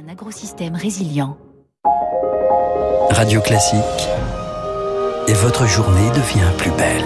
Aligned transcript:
un 0.00 0.08
agrosystème 0.08 0.76
résilient. 0.76 1.36
Radio 3.10 3.40
Classique. 3.40 4.08
Et 5.28 5.32
votre 5.34 5.66
journée 5.66 6.08
devient 6.10 6.56
plus 6.56 6.70
belle. 6.70 7.04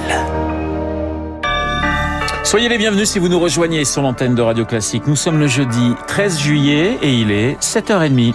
Soyez 2.44 2.68
les 2.68 2.78
bienvenus 2.78 3.08
si 3.08 3.18
vous 3.18 3.28
nous 3.28 3.41
rejoignez 3.41 3.84
sur 3.84 4.02
l'antenne 4.02 4.36
de 4.36 4.42
Radio 4.42 4.65
Classique. 4.65 5.08
Nous 5.08 5.17
sommes 5.17 5.41
le 5.41 5.49
jeudi 5.49 5.94
13 6.07 6.38
juillet 6.38 6.99
et 7.02 7.12
il 7.12 7.33
est 7.33 7.60
7h30. 7.60 8.35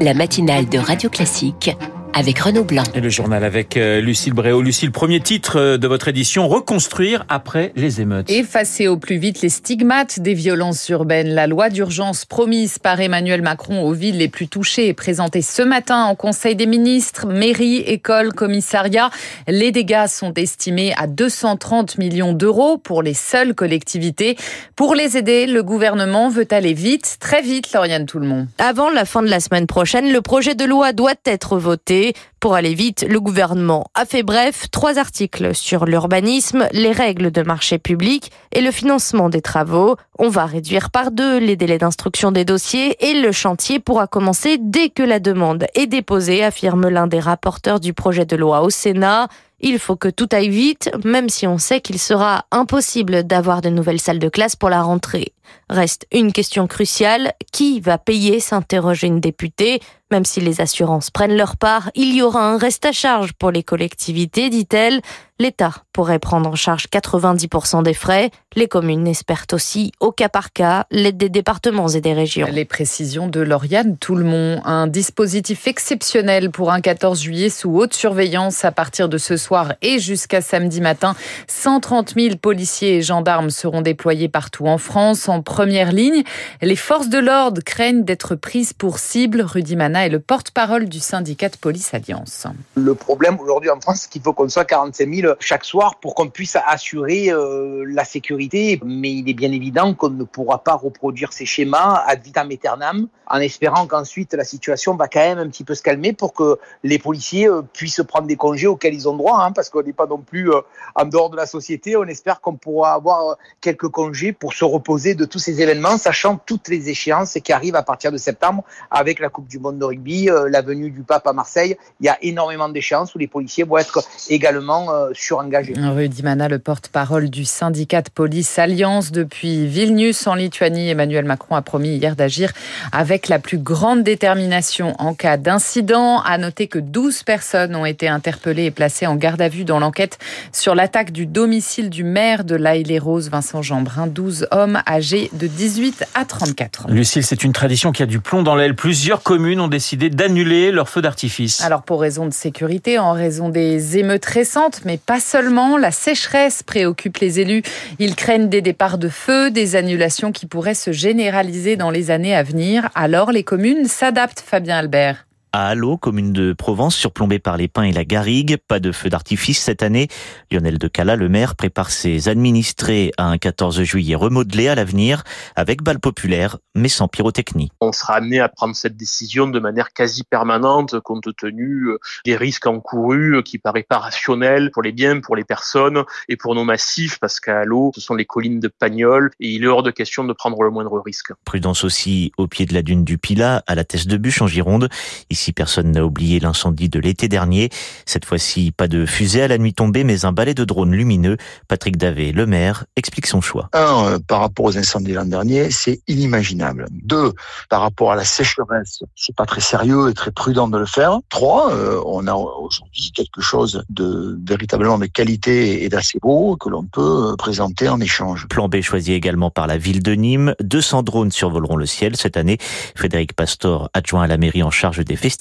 La 0.00 0.14
matinale 0.14 0.68
de 0.68 0.78
Radio 0.78 1.10
Classique 1.10 1.76
avec 2.14 2.38
Renaud 2.38 2.64
Blanc. 2.64 2.84
Et 2.94 3.00
le 3.00 3.08
journal 3.08 3.44
avec 3.44 3.76
euh, 3.76 4.00
Lucille 4.00 4.32
Bréau. 4.32 4.62
Lucille, 4.62 4.92
premier 4.92 5.20
titre 5.20 5.58
euh, 5.58 5.78
de 5.78 5.88
votre 5.88 6.08
édition, 6.08 6.46
Reconstruire 6.46 7.24
après 7.28 7.72
les 7.74 8.00
émeutes. 8.00 8.30
Effacer 8.30 8.86
au 8.86 8.96
plus 8.96 9.16
vite 9.16 9.42
les 9.42 9.48
stigmates 9.48 10.20
des 10.20 10.34
violences 10.34 10.88
urbaines. 10.88 11.28
La 11.28 11.46
loi 11.46 11.70
d'urgence 11.70 12.24
promise 12.24 12.78
par 12.78 13.00
Emmanuel 13.00 13.42
Macron 13.42 13.82
aux 13.82 13.92
villes 13.92 14.18
les 14.18 14.28
plus 14.28 14.46
touchées 14.46 14.88
est 14.88 14.94
présentée 14.94 15.42
ce 15.42 15.62
matin 15.62 16.04
en 16.04 16.14
Conseil 16.14 16.54
des 16.54 16.66
ministres, 16.66 17.26
mairies, 17.26 17.78
écoles, 17.78 18.32
commissariats. 18.32 19.10
Les 19.48 19.72
dégâts 19.72 20.06
sont 20.06 20.34
estimés 20.34 20.94
à 20.96 21.08
230 21.08 21.98
millions 21.98 22.32
d'euros 22.32 22.78
pour 22.78 23.02
les 23.02 23.14
seules 23.14 23.54
collectivités. 23.54 24.36
Pour 24.76 24.94
les 24.94 25.16
aider, 25.16 25.46
le 25.46 25.62
gouvernement 25.62 26.28
veut 26.28 26.46
aller 26.50 26.74
vite, 26.74 27.16
très 27.18 27.42
vite, 27.42 27.72
Lauriane 27.72 28.06
Tout 28.06 28.20
le 28.20 28.26
monde. 28.26 28.46
Avant 28.58 28.90
la 28.90 29.04
fin 29.04 29.22
de 29.22 29.28
la 29.28 29.40
semaine 29.40 29.66
prochaine, 29.66 30.12
le 30.12 30.20
projet 30.20 30.54
de 30.54 30.64
loi 30.64 30.92
doit 30.92 31.14
être 31.26 31.58
voté. 31.58 32.03
Pour 32.40 32.54
aller 32.54 32.74
vite, 32.74 33.06
le 33.08 33.20
gouvernement 33.20 33.86
a 33.94 34.04
fait 34.04 34.22
bref 34.22 34.66
trois 34.70 34.98
articles 34.98 35.54
sur 35.54 35.86
l'urbanisme, 35.86 36.68
les 36.72 36.92
règles 36.92 37.30
de 37.30 37.42
marché 37.42 37.78
public 37.78 38.30
et 38.52 38.60
le 38.60 38.70
financement 38.70 39.30
des 39.30 39.40
travaux. 39.40 39.96
On 40.18 40.28
va 40.28 40.44
réduire 40.44 40.90
par 40.90 41.10
deux 41.10 41.38
les 41.38 41.56
délais 41.56 41.78
d'instruction 41.78 42.32
des 42.32 42.44
dossiers 42.44 42.96
et 43.08 43.14
le 43.14 43.32
chantier 43.32 43.78
pourra 43.78 44.06
commencer 44.06 44.58
dès 44.60 44.90
que 44.90 45.02
la 45.02 45.20
demande 45.20 45.66
est 45.74 45.86
déposée, 45.86 46.44
affirme 46.44 46.88
l'un 46.88 47.06
des 47.06 47.20
rapporteurs 47.20 47.80
du 47.80 47.94
projet 47.94 48.26
de 48.26 48.36
loi 48.36 48.62
au 48.62 48.70
Sénat. 48.70 49.28
Il 49.60 49.78
faut 49.78 49.96
que 49.96 50.08
tout 50.08 50.28
aille 50.32 50.50
vite, 50.50 50.90
même 51.04 51.30
si 51.30 51.46
on 51.46 51.56
sait 51.56 51.80
qu'il 51.80 51.98
sera 51.98 52.44
impossible 52.50 53.24
d'avoir 53.24 53.62
de 53.62 53.70
nouvelles 53.70 54.00
salles 54.00 54.18
de 54.18 54.28
classe 54.28 54.56
pour 54.56 54.68
la 54.68 54.82
rentrée. 54.82 55.32
Reste 55.70 56.06
une 56.12 56.32
question 56.32 56.66
cruciale, 56.66 57.32
qui 57.52 57.80
va 57.80 57.96
payer 57.96 58.40
s'interroge 58.40 59.04
une 59.04 59.20
députée. 59.20 59.80
Même 60.10 60.24
si 60.24 60.40
les 60.40 60.60
assurances 60.60 61.10
prennent 61.10 61.36
leur 61.36 61.56
part, 61.56 61.90
il 61.94 62.14
y 62.14 62.22
aura 62.22 62.46
un 62.46 62.58
reste 62.58 62.84
à 62.84 62.92
charge 62.92 63.32
pour 63.32 63.50
les 63.50 63.62
collectivités, 63.62 64.50
dit-elle. 64.50 65.00
L'État 65.40 65.72
pourrait 65.92 66.20
prendre 66.20 66.48
en 66.48 66.54
charge 66.54 66.86
90% 66.92 67.82
des 67.82 67.92
frais. 67.92 68.30
Les 68.54 68.68
communes 68.68 69.08
espèrent 69.08 69.46
aussi, 69.52 69.90
au 69.98 70.12
cas 70.12 70.28
par 70.28 70.52
cas, 70.52 70.86
l'aide 70.92 71.16
des 71.16 71.28
départements 71.28 71.88
et 71.88 72.00
des 72.00 72.12
régions. 72.12 72.46
Les 72.52 72.64
précisions 72.64 73.26
de 73.26 73.40
Lauriane 73.40 73.96
Toulmont. 73.96 74.60
Un 74.64 74.86
dispositif 74.86 75.66
exceptionnel 75.66 76.50
pour 76.50 76.70
un 76.70 76.80
14 76.80 77.20
juillet 77.20 77.48
sous 77.48 77.76
haute 77.76 77.94
surveillance 77.94 78.64
à 78.64 78.70
partir 78.70 79.08
de 79.08 79.18
ce 79.18 79.36
soir 79.36 79.72
et 79.82 79.98
jusqu'à 79.98 80.40
samedi 80.40 80.80
matin. 80.80 81.16
130 81.48 82.14
000 82.16 82.36
policiers 82.36 82.98
et 82.98 83.02
gendarmes 83.02 83.50
seront 83.50 83.82
déployés 83.82 84.28
partout 84.28 84.68
en 84.68 84.78
France 84.78 85.28
en 85.28 85.42
première 85.42 85.90
ligne. 85.90 86.22
Les 86.62 86.76
forces 86.76 87.08
de 87.08 87.18
l'ordre 87.18 87.60
craignent 87.60 88.04
d'être 88.04 88.36
prises 88.36 88.72
pour 88.72 89.00
cible. 89.00 89.40
Rudy 89.40 89.74
Est 89.94 90.08
le 90.08 90.18
porte-parole 90.18 90.88
du 90.88 90.98
syndicat 90.98 91.48
de 91.48 91.56
police 91.56 91.94
Alliance. 91.94 92.48
Le 92.74 92.96
problème 92.96 93.38
aujourd'hui 93.38 93.70
en 93.70 93.80
France, 93.80 94.00
c'est 94.02 94.10
qu'il 94.10 94.22
faut 94.22 94.32
qu'on 94.32 94.48
soit 94.48 94.64
45 94.64 95.08
000 95.08 95.34
chaque 95.38 95.64
soir 95.64 96.00
pour 96.00 96.16
qu'on 96.16 96.28
puisse 96.28 96.56
assurer 96.66 97.30
euh, 97.30 97.84
la 97.86 98.04
sécurité. 98.04 98.80
Mais 98.84 99.12
il 99.12 99.30
est 99.30 99.34
bien 99.34 99.52
évident 99.52 99.94
qu'on 99.94 100.10
ne 100.10 100.24
pourra 100.24 100.64
pas 100.64 100.74
reproduire 100.74 101.32
ces 101.32 101.46
schémas 101.46 102.02
ad 102.08 102.24
vitam 102.24 102.50
aeternam 102.50 103.06
en 103.26 103.38
espérant 103.38 103.86
qu'ensuite 103.86 104.34
la 104.34 104.44
situation 104.44 104.96
va 104.96 105.06
quand 105.06 105.20
même 105.20 105.38
un 105.38 105.48
petit 105.48 105.64
peu 105.64 105.74
se 105.74 105.82
calmer 105.82 106.12
pour 106.12 106.34
que 106.34 106.58
les 106.82 106.98
policiers 106.98 107.48
euh, 107.48 107.62
puissent 107.62 108.02
prendre 108.06 108.26
des 108.26 108.36
congés 108.36 108.66
auxquels 108.66 108.94
ils 108.94 109.08
ont 109.08 109.16
droit, 109.16 109.44
hein, 109.44 109.52
parce 109.52 109.70
qu'on 109.70 109.82
n'est 109.82 109.92
pas 109.92 110.06
non 110.06 110.18
plus 110.18 110.50
euh, 110.50 110.60
en 110.96 111.04
dehors 111.04 111.30
de 111.30 111.36
la 111.36 111.46
société. 111.46 111.96
On 111.96 112.04
espère 112.04 112.40
qu'on 112.40 112.56
pourra 112.56 112.94
avoir 112.94 113.36
quelques 113.60 113.88
congés 113.88 114.32
pour 114.32 114.54
se 114.54 114.64
reposer 114.64 115.14
de 115.14 115.24
tous 115.24 115.38
ces 115.38 115.62
événements, 115.62 115.98
sachant 115.98 116.36
toutes 116.36 116.68
les 116.68 116.88
échéances 116.88 117.38
qui 117.44 117.52
arrivent 117.52 117.76
à 117.76 117.84
partir 117.84 118.10
de 118.10 118.18
septembre 118.18 118.64
avec 118.90 119.20
la 119.20 119.28
Coupe 119.28 119.46
du 119.46 119.60
Monde 119.60 119.83
de 119.84 119.88
rugby, 119.88 120.28
la 120.50 120.62
venue 120.62 120.90
du 120.90 121.02
pape 121.02 121.26
à 121.26 121.32
Marseille. 121.32 121.76
Il 122.00 122.06
y 122.06 122.08
a 122.08 122.18
énormément 122.22 122.68
d'échéances 122.68 123.14
où 123.14 123.18
les 123.18 123.26
policiers 123.26 123.64
vont 123.64 123.78
être 123.78 124.02
également 124.28 124.88
surengagé. 125.12 125.74
Rudy 125.76 126.22
Mana, 126.22 126.48
le 126.48 126.58
porte-parole 126.58 127.28
du 127.28 127.44
syndicat 127.44 128.02
de 128.02 128.10
police 128.10 128.58
Alliance 128.58 129.12
depuis 129.12 129.66
Vilnius 129.66 130.26
en 130.26 130.34
Lituanie. 130.34 130.88
Emmanuel 130.88 131.24
Macron 131.24 131.56
a 131.56 131.62
promis 131.62 131.96
hier 131.96 132.16
d'agir 132.16 132.52
avec 132.92 133.28
la 133.28 133.38
plus 133.38 133.58
grande 133.58 134.02
détermination 134.02 134.94
en 134.98 135.14
cas 135.14 135.36
d'incident. 135.36 136.20
À 136.20 136.38
noter 136.38 136.66
que 136.66 136.78
12 136.78 137.22
personnes 137.22 137.76
ont 137.76 137.84
été 137.84 138.08
interpellées 138.08 138.64
et 138.64 138.70
placées 138.70 139.06
en 139.06 139.16
garde 139.16 139.42
à 139.42 139.48
vue 139.48 139.64
dans 139.64 139.78
l'enquête 139.78 140.18
sur 140.52 140.74
l'attaque 140.74 141.12
du 141.12 141.26
domicile 141.26 141.90
du 141.90 142.04
maire 142.04 142.44
de 142.44 142.56
l'Aïle-les-Roses, 142.56 143.30
Vincent 143.30 143.62
Jeanbrun. 143.62 144.06
12 144.06 144.48
hommes 144.50 144.80
âgés 144.88 145.30
de 145.32 145.46
18 145.46 146.04
à 146.14 146.24
34 146.24 146.86
ans. 146.86 146.88
Lucille, 146.90 147.24
c'est 147.24 147.44
une 147.44 147.52
tradition 147.52 147.92
qui 147.92 148.02
a 148.02 148.06
du 148.06 148.20
plomb 148.20 148.42
dans 148.42 148.54
l'aile. 148.54 148.74
Plusieurs 148.74 149.22
communes 149.22 149.60
ont 149.60 149.68
décidé 149.74 150.08
d'annuler 150.08 150.70
leur 150.70 150.88
feu 150.88 151.02
d'artifice. 151.02 151.60
Alors 151.60 151.82
pour 151.82 152.00
raison 152.00 152.26
de 152.26 152.32
sécurité, 152.32 153.00
en 153.00 153.10
raison 153.10 153.48
des 153.48 153.98
émeutes 153.98 154.24
récentes, 154.24 154.82
mais 154.84 154.98
pas 154.98 155.18
seulement, 155.18 155.76
la 155.76 155.90
sécheresse 155.90 156.62
préoccupe 156.62 157.16
les 157.16 157.40
élus. 157.40 157.62
Ils 157.98 158.14
craignent 158.14 158.48
des 158.48 158.62
départs 158.62 158.98
de 158.98 159.08
feu, 159.08 159.50
des 159.50 159.74
annulations 159.74 160.30
qui 160.30 160.46
pourraient 160.46 160.74
se 160.74 160.92
généraliser 160.92 161.76
dans 161.76 161.90
les 161.90 162.12
années 162.12 162.36
à 162.36 162.44
venir. 162.44 162.88
Alors 162.94 163.32
les 163.32 163.42
communes 163.42 163.86
s'adaptent, 163.86 164.44
Fabien 164.46 164.76
Albert 164.78 165.26
à 165.54 165.68
Allo, 165.68 165.96
commune 165.96 166.32
de 166.32 166.52
Provence, 166.52 166.96
surplombée 166.96 167.38
par 167.38 167.56
les 167.56 167.68
pins 167.68 167.84
et 167.84 167.92
la 167.92 168.04
garrigue. 168.04 168.56
Pas 168.66 168.80
de 168.80 168.90
feu 168.90 169.08
d'artifice 169.08 169.60
cette 169.60 169.84
année. 169.84 170.08
Lionel 170.50 170.78
de 170.78 170.88
Cala, 170.88 171.14
le 171.14 171.28
maire, 171.28 171.54
prépare 171.54 171.90
ses 171.90 172.28
administrés 172.28 173.12
à 173.18 173.28
un 173.28 173.38
14 173.38 173.84
juillet 173.84 174.16
remodelé 174.16 174.66
à 174.66 174.74
l'avenir, 174.74 175.22
avec 175.54 175.80
balle 175.80 176.00
populaire, 176.00 176.58
mais 176.74 176.88
sans 176.88 177.06
pyrotechnie. 177.06 177.70
On 177.80 177.92
sera 177.92 178.14
amené 178.14 178.40
à 178.40 178.48
prendre 178.48 178.74
cette 178.74 178.96
décision 178.96 179.46
de 179.46 179.60
manière 179.60 179.92
quasi 179.92 180.24
permanente, 180.24 180.98
compte 180.98 181.28
tenu 181.36 181.84
euh, 181.84 181.98
des 182.24 182.34
risques 182.34 182.66
encourus, 182.66 183.36
euh, 183.36 183.42
qui 183.42 183.58
paraît 183.58 183.86
pas 183.88 183.98
rationnel 183.98 184.72
pour 184.72 184.82
les 184.82 184.90
biens, 184.90 185.20
pour 185.20 185.36
les 185.36 185.44
personnes 185.44 186.02
et 186.28 186.36
pour 186.36 186.56
nos 186.56 186.64
massifs, 186.64 187.20
parce 187.20 187.38
qu'à 187.38 187.60
Allo, 187.60 187.92
ce 187.94 188.00
sont 188.00 188.16
les 188.16 188.24
collines 188.24 188.58
de 188.58 188.66
Pagnol, 188.66 189.30
et 189.38 189.50
il 189.50 189.62
est 189.62 189.68
hors 189.68 189.84
de 189.84 189.92
question 189.92 190.24
de 190.24 190.32
prendre 190.32 190.60
le 190.64 190.70
moindre 190.70 191.00
risque. 191.00 191.30
Prudence 191.44 191.84
aussi 191.84 192.32
au 192.38 192.48
pied 192.48 192.66
de 192.66 192.74
la 192.74 192.82
dune 192.82 193.04
du 193.04 193.18
Pilat, 193.18 193.62
à 193.68 193.76
la 193.76 193.84
Teste 193.84 194.08
de 194.08 194.16
Bûche, 194.16 194.42
en 194.42 194.48
Gironde. 194.48 194.88
Ici, 195.30 195.43
si 195.44 195.52
personne 195.52 195.92
n'a 195.92 196.04
oublié 196.04 196.40
l'incendie 196.40 196.88
de 196.88 196.98
l'été 196.98 197.28
dernier. 197.28 197.68
Cette 198.06 198.24
fois-ci, 198.24 198.72
pas 198.72 198.88
de 198.88 199.04
fusée 199.04 199.42
à 199.42 199.48
la 199.48 199.58
nuit 199.58 199.74
tombée, 199.74 200.02
mais 200.02 200.24
un 200.24 200.32
balai 200.32 200.54
de 200.54 200.64
drones 200.64 200.92
lumineux. 200.92 201.36
Patrick 201.68 201.98
Davé, 201.98 202.32
le 202.32 202.46
maire, 202.46 202.84
explique 202.96 203.26
son 203.26 203.42
choix. 203.42 203.68
Un, 203.74 204.06
euh, 204.06 204.18
par 204.26 204.40
rapport 204.40 204.64
aux 204.64 204.78
incendies 204.78 205.12
l'an 205.12 205.26
dernier, 205.26 205.70
c'est 205.70 206.00
inimaginable. 206.08 206.86
Deux, 206.90 207.32
par 207.68 207.82
rapport 207.82 208.12
à 208.12 208.16
la 208.16 208.24
sécheresse, 208.24 209.02
c'est 209.16 209.36
pas 209.36 209.44
très 209.44 209.60
sérieux 209.60 210.08
et 210.08 210.14
très 210.14 210.30
prudent 210.30 210.66
de 210.66 210.78
le 210.78 210.86
faire. 210.86 211.18
Trois, 211.28 211.72
euh, 211.72 212.00
on 212.06 212.26
a 212.26 212.34
aujourd'hui 212.34 213.12
quelque 213.14 213.42
chose 213.42 213.84
de 213.90 214.38
véritablement 214.48 214.98
de 214.98 215.06
qualité 215.06 215.84
et 215.84 215.88
d'assez 215.90 216.18
beau 216.20 216.56
que 216.56 216.70
l'on 216.70 216.84
peut 216.84 217.32
euh, 217.32 217.36
présenter 217.36 217.88
en 217.88 218.00
échange. 218.00 218.46
Plan 218.48 218.68
B 218.68 218.80
choisi 218.80 219.12
également 219.12 219.50
par 219.50 219.66
la 219.66 219.76
ville 219.76 220.02
de 220.02 220.12
Nîmes. 220.12 220.54
200 220.60 221.02
drones 221.02 221.32
survoleront 221.32 221.76
le 221.76 221.86
ciel 221.86 222.16
cette 222.16 222.38
année. 222.38 222.56
Frédéric 222.94 223.34
Pastor, 223.34 223.90
adjoint 223.92 224.22
à 224.22 224.26
la 224.26 224.38
mairie 224.38 224.62
en 224.62 224.70
charge 224.70 225.04
des 225.04 225.16
festivals, 225.16 225.33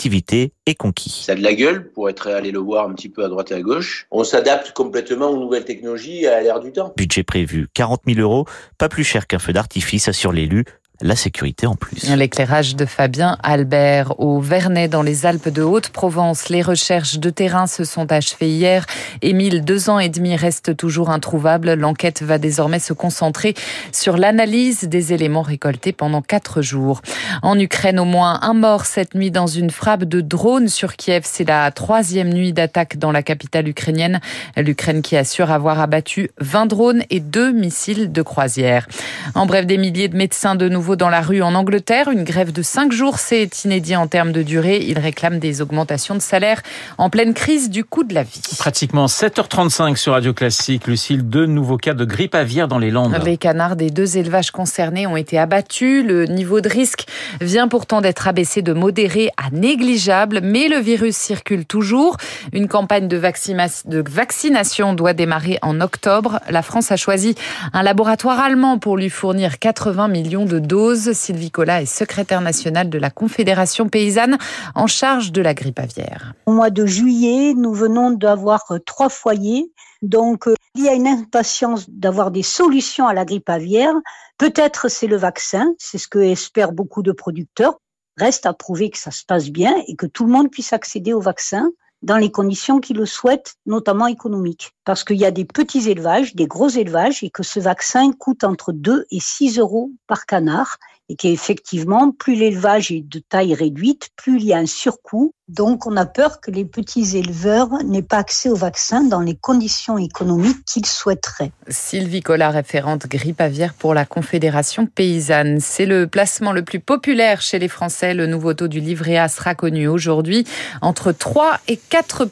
est 0.66 0.76
conquis. 0.76 1.24
Ça 1.26 1.34
a 1.34 1.36
de 1.36 1.44
la 1.44 1.54
gueule 1.54 1.92
pour 1.92 2.10
être 2.10 2.28
allé 2.28 2.52
le 2.52 2.60
voir 2.60 2.88
un 2.90 2.94
petit 2.94 3.10
peu 3.10 3.24
à 3.24 3.30
droite 3.30 3.52
et 3.52 3.56
à 3.56 3.62
gauche. 3.62 4.08
On 4.12 4.24
s'adapte 4.24 4.72
complètement 4.74 5.30
aux 5.30 5.38
nouvelles 5.38 5.66
technologies 5.66 6.24
et 6.24 6.28
à 6.28 6.42
l'ère 6.42 6.60
du 6.60 6.72
temps. 6.72 6.94
Budget 6.98 7.24
prévu 7.24 7.68
40 7.74 8.02
000 8.08 8.20
euros, 8.20 8.46
pas 8.78 8.90
plus 8.90 9.04
cher 9.04 9.28
qu'un 9.28 9.40
feu 9.40 9.54
d'artifice, 9.54 10.08
assure 10.08 10.32
l'élu 10.32 10.66
la 11.04 11.18
sécurité 11.18 11.68
en 11.68 11.76
plus. 11.76 12.10
L'éclairage 12.16 12.76
de 12.78 12.86
Fabien 12.86 13.38
Albert 13.44 14.20
au 14.20 14.40
Vernet 14.40 14.88
dans 14.88 15.02
les 15.02 15.26
Alpes 15.26 15.50
de 15.50 15.62
Haute-Provence. 15.62 16.48
Les 16.48 16.62
recherches 16.62 17.20
de 17.20 17.30
terrain 17.30 17.68
se 17.68 17.84
sont 17.84 18.12
achevées 18.12 18.50
hier. 18.50 18.86
Émile, 19.22 19.66
deux 19.66 19.90
ans 19.90 20.00
et 20.00 20.08
demi, 20.08 20.36
reste 20.38 20.78
toujours 20.78 21.10
introuvable. 21.10 21.74
L'enquête 21.74 22.24
va 22.24 22.38
désormais 22.38 22.80
se 22.80 22.94
concentrer 22.94 23.54
sur 23.92 24.16
l'analyse 24.16 24.84
des 24.86 25.12
éléments 25.12 25.42
récoltés 25.42 25.92
pendant 25.92 26.22
quatre 26.22 26.62
jours. 26.62 27.02
En 27.42 27.60
Ukraine, 27.60 28.00
au 28.00 28.06
moins 28.06 28.40
un 28.42 28.54
mort 28.54 28.86
cette 28.86 29.14
nuit 29.14 29.30
dans 29.30 29.48
une 29.48 29.72
frappe 29.72 30.06
de 30.06 30.22
drone 30.22 30.70
sur 30.70 30.96
Kiev. 30.96 31.24
C'est 31.26 31.48
la 31.48 31.70
troisième 31.72 32.34
nuit 32.34 32.54
d'attaque 32.54 32.98
dans 32.98 33.12
la 33.12 33.24
capitale 33.24 33.68
ukrainienne. 33.68 34.22
L'Ukraine 34.56 35.02
qui 35.02 35.18
assure 35.18 35.52
avoir 35.52 35.82
abattu 35.82 36.32
20 36.40 36.66
drones 36.68 37.04
et 37.10 37.20
deux 37.20 37.52
missiles 37.52 38.14
de 38.14 38.22
croisière. 38.22 38.88
En 39.36 39.46
bref, 39.46 39.66
des 39.66 39.78
milliers 39.78 40.08
de 40.08 40.16
médecins 40.16 40.56
de 40.56 40.70
nouveau 40.70 40.93
nouveau 40.94 40.96
dans 40.96 41.10
la 41.10 41.22
rue 41.22 41.42
en 41.42 41.56
Angleterre. 41.56 42.10
Une 42.10 42.24
grève 42.24 42.52
de 42.52 42.62
cinq 42.62 42.92
jours, 42.92 43.18
c'est 43.18 43.64
inédit 43.64 43.96
en 43.96 44.08
termes 44.08 44.32
de 44.32 44.44
durée. 44.44 44.80
Ils 44.82 45.00
réclament 45.00 45.40
des 45.40 45.62
augmentations 45.62 46.16
de 46.16 46.22
salaire 46.22 46.62
en 46.98 47.10
pleine 47.10 47.34
crise 47.34 47.70
du 47.70 47.84
coût 47.84 48.04
de 48.04 48.14
la 48.14 48.24
vie. 48.24 48.42
Pratiquement 48.58 49.06
7h35 49.06 49.96
sur 49.96 50.14
Radio 50.14 50.34
Classique. 50.34 50.88
Lucille, 50.88 51.24
deux 51.24 51.46
nouveaux 51.46 51.78
cas 51.78 51.94
de 51.94 52.06
grippe 52.06 52.36
aviaire 52.36 52.68
dans 52.68 52.80
les 52.80 52.92
Landes. 52.92 53.18
Les 53.26 53.38
canards 53.38 53.76
des 53.76 53.90
deux 53.90 54.18
élevages 54.18 54.52
concernés 54.52 55.08
ont 55.08 55.18
été 55.18 55.40
abattus. 55.40 56.06
Le 56.06 56.26
niveau 56.26 56.62
de 56.62 56.70
risque 56.70 57.06
vient 57.42 57.68
pourtant 57.68 58.02
d'être 58.02 58.28
abaissé 58.28 58.62
de 58.62 58.74
modéré 58.74 59.30
à 59.38 59.50
négligeable, 59.52 60.42
mais 60.44 60.68
le 60.68 60.78
virus 60.78 61.16
circule 61.16 61.66
toujours. 61.66 62.18
Une 62.52 62.68
campagne 62.68 63.08
de, 63.08 63.20
de 63.20 64.04
vaccination 64.10 64.94
doit 64.94 65.14
démarrer 65.14 65.60
en 65.62 65.80
octobre. 65.82 66.40
La 66.50 66.62
France 66.62 66.92
a 66.92 66.98
choisi 66.98 67.36
un 67.72 67.84
laboratoire 67.84 68.40
allemand 68.40 68.78
pour 68.80 68.98
lui 68.98 69.10
fournir 69.10 69.60
80 69.60 70.08
millions 70.10 70.46
de 70.46 70.60
doses. 70.60 70.83
Sylvie 71.14 71.52
Collat 71.52 71.82
est 71.82 71.86
secrétaire 71.86 72.42
nationale 72.42 72.90
de 72.90 72.98
la 72.98 73.10
Confédération 73.10 73.88
paysanne 73.88 74.38
en 74.76 74.88
charge 74.88 75.32
de 75.32 75.42
la 75.42 75.54
grippe 75.54 75.80
aviaire. 75.80 76.34
Au 76.46 76.52
mois 76.52 76.70
de 76.70 76.86
juillet, 76.86 77.54
nous 77.54 77.74
venons 77.74 78.12
d'avoir 78.12 78.66
trois 78.86 79.10
foyers. 79.10 79.72
Donc, 80.02 80.48
euh, 80.48 80.56
il 80.76 80.84
y 80.84 80.90
a 80.90 80.94
une 80.94 81.08
impatience 81.08 81.90
d'avoir 81.90 82.32
des 82.32 82.44
solutions 82.44 83.08
à 83.08 83.14
la 83.14 83.26
grippe 83.26 83.50
aviaire. 83.50 83.94
Peut-être 84.38 84.90
c'est 84.90 85.08
le 85.08 85.16
vaccin, 85.16 85.74
c'est 85.78 85.98
ce 85.98 86.08
que 86.08 86.20
espèrent 86.20 86.74
beaucoup 86.74 87.02
de 87.02 87.12
producteurs. 87.12 87.78
Reste 88.18 88.46
à 88.46 88.54
prouver 88.54 88.90
que 88.90 88.98
ça 88.98 89.12
se 89.12 89.24
passe 89.26 89.50
bien 89.50 89.74
et 89.88 89.96
que 89.96 90.06
tout 90.06 90.26
le 90.26 90.32
monde 90.32 90.52
puisse 90.52 90.74
accéder 90.74 91.14
au 91.14 91.22
vaccin 91.22 91.72
dans 92.04 92.18
les 92.18 92.32
conditions 92.32 92.80
qu'ils 92.80 92.98
le 92.98 93.06
souhaitent, 93.06 93.56
notamment 93.66 94.08
économiques. 94.08 94.74
Parce 94.84 95.04
qu'il 95.04 95.18
y 95.18 95.26
a 95.26 95.32
des 95.32 95.46
petits 95.46 95.90
élevages, 95.90 96.36
des 96.36 96.48
gros 96.48 96.70
élevages, 96.70 97.24
et 97.24 97.30
que 97.30 97.44
ce 97.44 97.60
vaccin 97.60 98.12
coûte 98.12 98.44
entre 98.44 98.74
2 98.74 99.06
et 99.10 99.20
6 99.20 99.58
euros 99.58 99.90
par 100.06 100.26
canard 100.26 100.78
et 101.10 101.16
qu'effectivement, 101.16 102.12
plus 102.12 102.36
l'élevage 102.36 102.92
est 102.92 103.02
de 103.02 103.20
taille 103.20 103.54
réduite, 103.54 104.10
plus 104.16 104.38
il 104.38 104.46
y 104.46 104.54
a 104.54 104.58
un 104.58 104.66
surcoût. 104.66 105.34
Donc, 105.50 105.86
on 105.86 105.98
a 105.98 106.06
peur 106.06 106.40
que 106.40 106.50
les 106.50 106.64
petits 106.64 107.18
éleveurs 107.18 107.68
n'aient 107.84 108.02
pas 108.02 108.18
accès 108.18 108.50
au 108.50 108.56
vaccin 108.56 109.04
dans 109.04 109.20
les 109.20 109.36
conditions 109.36 109.98
économiques 109.98 110.64
qu'ils 110.66 110.86
souhaiteraient. 110.86 111.52
Sylvie 111.68 112.22
Collat, 112.22 112.50
référente 112.50 113.08
grippe 113.08 113.42
aviaire 113.42 113.74
pour 113.74 113.94
la 113.94 114.06
Confédération 114.06 114.86
paysanne. 114.86 115.60
C'est 115.60 115.86
le 115.86 116.08
placement 116.08 116.54
le 116.54 116.64
plus 116.64 116.80
populaire 116.80 117.42
chez 117.42 117.60
les 117.60 117.68
Français. 117.68 118.14
Le 118.14 118.26
nouveau 118.26 118.54
taux 118.54 118.70
du 118.70 118.80
livret 118.80 119.18
A 119.18 119.28
sera 119.28 119.54
connu 119.54 119.88
aujourd'hui 119.88 120.46
entre 120.82 121.12
3 121.12 121.60
et 121.68 121.78
4 121.78 122.24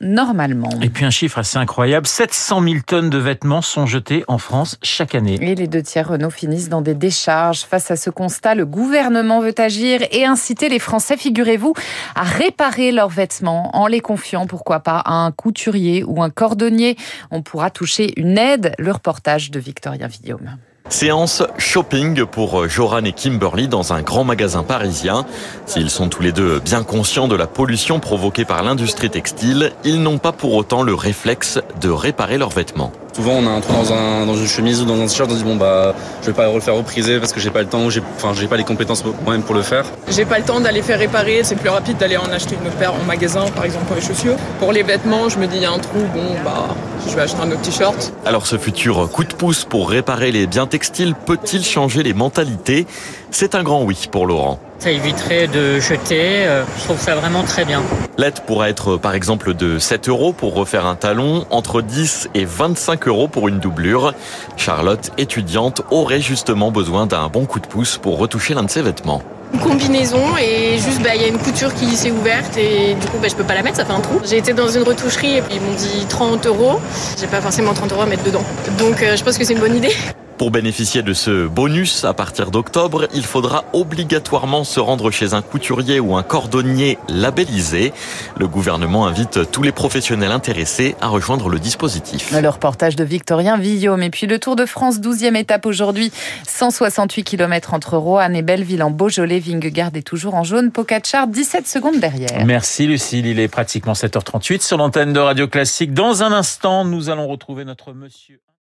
normalement. 0.00 0.70
Et 0.82 0.90
puis 0.90 1.04
un 1.04 1.10
chiffre 1.10 1.38
assez 1.38 1.56
incroyable, 1.56 2.06
700 2.06 2.62
000 2.62 2.74
tonnes 2.86 3.10
de 3.10 3.18
vêtements 3.18 3.62
sont 3.62 3.86
jetées 3.86 4.24
en 4.28 4.38
France 4.38 4.78
chaque 4.82 5.14
année. 5.14 5.38
Et 5.40 5.54
les 5.54 5.66
deux 5.66 5.82
tiers 5.82 6.08
Renault 6.08 6.30
finissent 6.30 6.68
dans 6.68 6.82
des 6.82 6.94
décharges. 6.94 7.62
Face 7.62 7.90
à 7.90 7.96
ce 8.02 8.10
constat, 8.10 8.54
le 8.54 8.66
gouvernement 8.66 9.40
veut 9.40 9.54
agir 9.58 10.00
et 10.10 10.24
inciter 10.24 10.68
les 10.68 10.78
Français, 10.78 11.16
figurez-vous, 11.16 11.74
à 12.14 12.24
réparer 12.24 12.90
leurs 12.90 13.08
vêtements 13.08 13.70
en 13.76 13.86
les 13.86 14.00
confiant, 14.00 14.46
pourquoi 14.46 14.80
pas, 14.80 14.98
à 14.98 15.12
un 15.12 15.30
couturier 15.30 16.02
ou 16.04 16.22
un 16.22 16.30
cordonnier. 16.30 16.96
On 17.30 17.42
pourra 17.42 17.70
toucher 17.70 18.12
une 18.16 18.38
aide. 18.38 18.74
Le 18.78 18.90
reportage 18.90 19.50
de 19.50 19.60
Victorien 19.60 20.08
Villaume. 20.08 20.56
Séance 20.88 21.42
shopping 21.56 22.26
pour 22.26 22.68
Joran 22.68 23.04
et 23.04 23.12
Kimberly 23.12 23.66
dans 23.66 23.92
un 23.92 24.02
grand 24.02 24.24
magasin 24.24 24.62
parisien. 24.62 25.24
S'ils 25.64 25.90
sont 25.90 26.08
tous 26.08 26.22
les 26.22 26.32
deux 26.32 26.60
bien 26.60 26.82
conscients 26.82 27.28
de 27.28 27.36
la 27.36 27.46
pollution 27.46 27.98
provoquée 27.98 28.44
par 28.44 28.62
l'industrie 28.62 29.08
textile, 29.08 29.72
ils 29.84 30.02
n'ont 30.02 30.18
pas 30.18 30.32
pour 30.32 30.54
autant 30.54 30.82
le 30.82 30.94
réflexe 30.94 31.58
de 31.80 31.88
réparer 31.88 32.36
leurs 32.36 32.50
vêtements. 32.50 32.92
Souvent, 33.14 33.32
on 33.32 33.46
a 33.46 33.50
un 33.50 33.60
trou 33.60 33.72
dans, 33.72 33.92
un, 33.92 34.26
dans 34.26 34.36
une 34.36 34.46
chemise 34.46 34.82
ou 34.82 34.84
dans 34.84 35.00
un 35.00 35.06
t-shirt, 35.06 35.30
on 35.30 35.34
se 35.34 35.38
dit 35.38 35.44
bon 35.44 35.56
bah, 35.56 35.94
je 36.20 36.26
vais 36.26 36.32
pas 36.32 36.52
le 36.52 36.60
faire 36.60 36.74
repriser 36.74 37.18
parce 37.18 37.32
que 37.32 37.40
j'ai 37.40 37.50
pas 37.50 37.60
le 37.60 37.68
temps, 37.68 37.84
ou 37.84 37.90
j'ai, 37.90 38.02
enfin, 38.16 38.32
j'ai 38.34 38.46
pas 38.46 38.56
les 38.56 38.64
compétences 38.64 39.04
moi-même 39.24 39.42
pour 39.42 39.54
le 39.54 39.62
faire. 39.62 39.84
J'ai 40.08 40.24
pas 40.24 40.38
le 40.38 40.44
temps 40.44 40.60
d'aller 40.60 40.82
faire 40.82 40.98
réparer, 40.98 41.40
c'est 41.42 41.56
plus 41.56 41.68
rapide 41.68 41.96
d'aller 41.98 42.16
en 42.16 42.30
acheter 42.32 42.56
une 42.60 42.66
autre 42.66 42.76
paire 42.76 42.94
en 42.94 43.04
magasin, 43.04 43.44
par 43.54 43.64
exemple 43.64 43.86
pour 43.86 43.96
les 43.96 44.02
chaussures. 44.02 44.36
Pour 44.58 44.72
les 44.72 44.82
vêtements, 44.82 45.28
je 45.28 45.38
me 45.38 45.46
dis 45.46 45.56
il 45.56 45.62
y 45.62 45.66
a 45.66 45.72
un 45.72 45.78
trou, 45.78 46.00
bon 46.14 46.34
bah, 46.44 46.68
je 47.08 47.14
vais 47.14 47.22
acheter 47.22 47.40
un 47.40 47.50
autre 47.50 47.62
t-shirt. 47.62 48.12
Alors, 48.24 48.46
ce 48.46 48.58
futur 48.58 49.10
coup 49.10 49.24
de 49.24 49.34
pouce 49.34 49.64
pour 49.64 49.90
réparer 49.90 50.32
les 50.32 50.46
biens 50.46 50.66
textiles 50.66 51.14
peut-il 51.14 51.64
changer 51.64 52.02
les 52.02 52.14
mentalités? 52.14 52.86
C'est 53.30 53.54
un 53.54 53.62
grand 53.62 53.82
oui 53.82 54.08
pour 54.10 54.26
Laurent. 54.26 54.60
Ça 54.78 54.90
éviterait 54.90 55.46
de 55.46 55.78
jeter. 55.78 56.44
Euh, 56.44 56.64
je 56.78 56.84
trouve 56.84 56.98
ça 56.98 57.14
vraiment 57.14 57.44
très 57.44 57.64
bien. 57.64 57.82
L'aide 58.18 58.40
pourrait 58.40 58.70
être 58.70 58.96
par 58.96 59.14
exemple 59.14 59.54
de 59.54 59.78
7 59.78 60.08
euros 60.08 60.32
pour 60.32 60.54
refaire 60.54 60.86
un 60.86 60.96
talon, 60.96 61.46
entre 61.50 61.82
10 61.82 62.30
et 62.34 62.44
25 62.44 63.06
euros 63.08 63.28
pour 63.28 63.48
une 63.48 63.58
doublure. 63.58 64.12
Charlotte, 64.56 65.10
étudiante, 65.18 65.82
aurait 65.90 66.20
justement 66.20 66.70
besoin 66.70 67.06
d'un 67.06 67.28
bon 67.28 67.46
coup 67.46 67.60
de 67.60 67.66
pouce 67.66 67.98
pour 67.98 68.18
retoucher 68.18 68.54
l'un 68.54 68.64
de 68.64 68.70
ses 68.70 68.82
vêtements 68.82 69.22
combinaison 69.58 70.36
et 70.40 70.78
juste 70.78 71.02
bah, 71.02 71.14
il 71.14 71.22
y 71.22 71.24
a 71.24 71.28
une 71.28 71.38
couture 71.38 71.74
qui 71.74 71.96
s'est 71.96 72.10
ouverte 72.10 72.56
et 72.56 72.94
du 72.94 73.06
coup 73.06 73.18
bah, 73.20 73.28
je 73.28 73.34
peux 73.34 73.44
pas 73.44 73.54
la 73.54 73.62
mettre, 73.62 73.76
ça 73.76 73.84
fait 73.84 73.92
un 73.92 74.00
trou. 74.00 74.20
J'ai 74.24 74.38
été 74.38 74.52
dans 74.52 74.68
une 74.68 74.82
retoucherie 74.82 75.38
et 75.38 75.42
puis 75.42 75.56
ils 75.56 75.60
m'ont 75.60 75.74
dit 75.74 76.06
30 76.08 76.46
euros. 76.46 76.80
J'ai 77.18 77.26
pas 77.26 77.40
forcément 77.40 77.74
30 77.74 77.92
euros 77.92 78.02
à 78.02 78.06
mettre 78.06 78.24
dedans. 78.24 78.44
Donc 78.78 79.02
euh, 79.02 79.16
je 79.16 79.24
pense 79.24 79.38
que 79.38 79.44
c'est 79.44 79.54
une 79.54 79.60
bonne 79.60 79.76
idée. 79.76 79.94
Pour 80.42 80.50
bénéficier 80.50 81.02
de 81.02 81.12
ce 81.12 81.46
bonus 81.46 82.04
à 82.04 82.14
partir 82.14 82.50
d'octobre, 82.50 83.06
il 83.14 83.24
faudra 83.24 83.64
obligatoirement 83.72 84.64
se 84.64 84.80
rendre 84.80 85.12
chez 85.12 85.34
un 85.34 85.40
couturier 85.40 86.00
ou 86.00 86.16
un 86.16 86.24
cordonnier 86.24 86.98
labellisé. 87.08 87.92
Le 88.36 88.48
gouvernement 88.48 89.06
invite 89.06 89.52
tous 89.52 89.62
les 89.62 89.70
professionnels 89.70 90.32
intéressés 90.32 90.96
à 91.00 91.06
rejoindre 91.06 91.48
le 91.48 91.60
dispositif. 91.60 92.32
Le 92.36 92.48
reportage 92.48 92.96
de 92.96 93.04
Victorien 93.04 93.56
Villaume. 93.56 94.02
Et 94.02 94.10
puis 94.10 94.26
le 94.26 94.40
Tour 94.40 94.56
de 94.56 94.66
France, 94.66 94.98
12e 94.98 95.36
étape 95.36 95.64
aujourd'hui. 95.64 96.10
168 96.48 97.22
km 97.22 97.72
entre 97.72 97.96
Roanne 97.96 98.34
et 98.34 98.42
Belleville 98.42 98.82
en 98.82 98.90
Beaujolais. 98.90 99.38
Vingegaard 99.38 99.92
est 99.94 100.02
toujours 100.02 100.34
en 100.34 100.42
jaune. 100.42 100.72
Pocacar, 100.72 101.28
17 101.28 101.68
secondes 101.68 102.00
derrière. 102.00 102.44
Merci 102.44 102.88
Lucille. 102.88 103.26
Il 103.26 103.38
est 103.38 103.46
pratiquement 103.46 103.92
7h38 103.92 104.62
sur 104.62 104.76
l'antenne 104.76 105.12
de 105.12 105.20
Radio 105.20 105.46
Classique. 105.46 105.94
Dans 105.94 106.24
un 106.24 106.32
instant, 106.32 106.84
nous 106.84 107.10
allons 107.10 107.28
retrouver 107.28 107.64
notre 107.64 107.92
monsieur. 107.92 108.40